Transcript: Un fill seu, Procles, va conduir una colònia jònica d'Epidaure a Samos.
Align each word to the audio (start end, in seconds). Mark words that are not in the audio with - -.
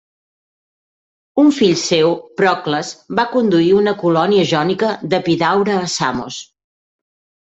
Un 1.41 1.51
fill 1.57 1.75
seu, 1.81 2.13
Procles, 2.39 2.89
va 3.19 3.25
conduir 3.35 3.69
una 3.81 3.93
colònia 4.03 4.45
jònica 4.55 4.89
d'Epidaure 5.11 5.77
a 5.83 5.87
Samos. 5.97 6.39